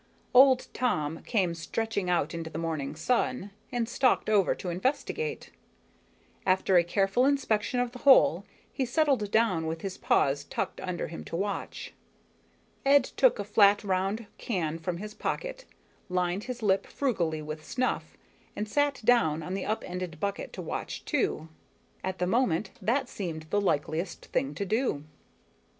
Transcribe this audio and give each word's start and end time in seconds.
Old 0.33 0.65
Tom 0.73 1.21
came 1.27 1.53
stretching 1.53 2.09
out 2.09 2.33
into 2.33 2.49
the 2.49 2.57
morning 2.57 2.95
sun 2.95 3.51
and 3.71 3.87
stalked 3.87 4.31
over 4.31 4.55
to 4.55 4.71
investigate. 4.71 5.51
After 6.43 6.75
a 6.75 6.83
careful 6.83 7.23
inspection 7.27 7.79
of 7.79 7.91
the 7.91 7.99
hole 7.99 8.43
he 8.73 8.83
settled 8.83 9.29
down 9.29 9.67
with 9.67 9.81
his 9.81 9.99
paws 9.99 10.43
tucked 10.45 10.81
under 10.81 11.09
him 11.09 11.23
to 11.25 11.35
watch. 11.35 11.93
Ed 12.83 13.03
took 13.03 13.37
a 13.37 13.43
flat 13.43 13.83
round 13.83 14.25
can 14.39 14.79
from 14.79 14.97
his 14.97 15.13
pocket, 15.13 15.65
lined 16.09 16.45
his 16.45 16.63
lip 16.63 16.87
frugally 16.87 17.43
with 17.43 17.63
snuff, 17.63 18.17
and 18.55 18.67
sat 18.67 19.01
down 19.05 19.43
on 19.43 19.53
the 19.53 19.65
up 19.65 19.83
ended 19.85 20.19
bucket 20.19 20.51
to 20.53 20.63
watch 20.63 21.05
too. 21.05 21.47
At 22.03 22.17
the 22.17 22.25
moment, 22.25 22.71
that 22.81 23.07
seemed 23.07 23.45
the 23.51 23.61
likeliest 23.61 24.25
thing 24.31 24.55
to 24.55 24.65
do. 24.65 25.03